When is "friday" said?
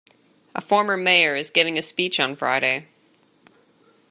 2.35-2.87